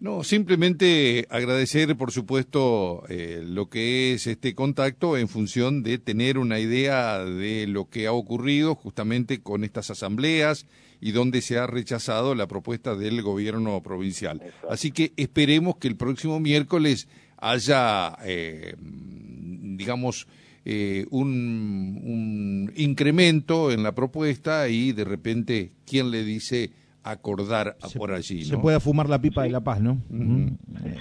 No, 0.00 0.24
simplemente 0.24 1.26
agradecer, 1.28 1.94
por 1.94 2.10
supuesto, 2.10 3.04
eh, 3.10 3.42
lo 3.44 3.68
que 3.68 4.14
es 4.14 4.26
este 4.26 4.54
contacto 4.54 5.18
en 5.18 5.28
función 5.28 5.82
de 5.82 5.98
tener 5.98 6.38
una 6.38 6.58
idea 6.58 7.22
de 7.22 7.66
lo 7.66 7.90
que 7.90 8.06
ha 8.06 8.12
ocurrido 8.12 8.74
justamente 8.74 9.42
con 9.42 9.62
estas 9.62 9.90
asambleas 9.90 10.66
y 11.02 11.12
donde 11.12 11.42
se 11.42 11.58
ha 11.58 11.66
rechazado 11.66 12.34
la 12.34 12.48
propuesta 12.48 12.96
del 12.96 13.20
gobierno 13.20 13.82
provincial. 13.82 14.40
Así 14.70 14.90
que 14.90 15.12
esperemos 15.18 15.76
que 15.76 15.88
el 15.88 15.96
próximo 15.96 16.40
miércoles 16.40 17.06
haya, 17.36 18.16
eh, 18.24 18.76
digamos, 18.80 20.26
eh, 20.64 21.04
un, 21.10 22.00
un 22.02 22.72
incremento 22.74 23.70
en 23.70 23.82
la 23.82 23.94
propuesta 23.94 24.66
y 24.70 24.92
de 24.92 25.04
repente, 25.04 25.72
¿quién 25.86 26.10
le 26.10 26.24
dice? 26.24 26.70
Acordar 27.02 27.76
por 27.96 28.12
allí. 28.12 28.44
Se 28.44 28.58
puede 28.58 28.80
fumar 28.80 29.08
la 29.08 29.20
pipa 29.20 29.42
de 29.42 29.50
la 29.50 29.60
paz, 29.60 29.80
¿no? 29.80 29.98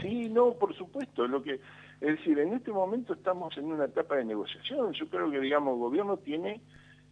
Sí, 0.02 0.30
no, 0.30 0.54
por 0.54 0.76
supuesto. 0.76 1.28
Lo 1.28 1.44
que, 1.44 1.56
es 2.02 2.18
decir, 2.18 2.40
en 2.40 2.54
este 2.54 2.72
momento 2.72 3.14
estamos 3.14 3.58
en 3.58 3.66
una 3.66 3.86
etapa 3.86 4.16
de 4.16 4.26
negociación. 4.26 4.94
Yo 4.94 5.10
creo 5.10 5.30
que, 5.30 5.40
digamos, 5.40 5.74
el 5.74 5.80
gobierno 5.80 6.18
tiene 6.18 6.62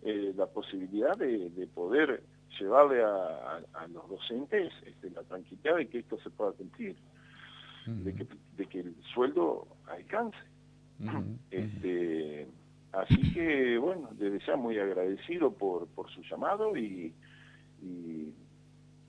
eh, 0.04 0.34
la 0.36 0.48
posibilidad 0.48 1.18
de, 1.18 1.68
poder 1.74 2.24
llevarle 2.60 3.04
a, 3.04 3.60
los 3.92 4.10
docentes 4.10 4.74
este, 4.86 5.10
la 5.12 5.24
tranquilidad 5.24 5.78
de 5.78 5.88
que 5.88 6.00
esto 6.00 6.18
se 6.20 6.30
pueda 6.30 6.52
cumplir. 6.54 6.96
de, 7.86 8.14
que, 8.14 8.28
de 8.58 8.66
que 8.66 8.80
el 8.80 8.96
sueldo 9.14 9.68
alcance. 9.88 10.38
este, 11.52 12.48
así 12.92 13.34
que, 13.34 13.78
bueno, 13.78 14.10
desde 14.14 14.40
ya 14.46 14.56
muy 14.56 14.80
agradecido 14.80 15.52
por, 15.52 15.88
por 15.88 16.10
su 16.10 16.22
llamado 16.24 16.76
y, 16.76 17.14
y 17.82 18.34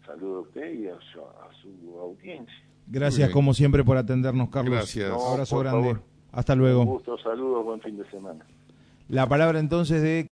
saludo 0.08 0.38
a 0.38 0.40
usted 0.40 0.72
y 0.72 0.88
a 0.88 0.98
su, 1.12 1.20
a 1.20 1.48
su 1.62 1.98
audiencia. 2.00 2.54
Gracias, 2.86 3.30
como 3.30 3.52
siempre, 3.52 3.84
por 3.84 3.96
atendernos, 3.98 4.48
Carlos. 4.48 4.74
Gracias. 4.74 5.12
Un 5.12 5.32
abrazo 5.32 5.58
grande. 5.58 5.80
favor. 5.80 6.02
Hasta 6.32 6.54
luego. 6.54 6.80
Un 6.80 6.86
gusto, 6.86 7.18
saludos, 7.18 7.64
buen 7.64 7.80
fin 7.80 7.96
de 7.98 8.10
semana. 8.10 8.44
La 9.08 9.26
palabra 9.26 9.58
entonces 9.58 10.02
de 10.02 10.26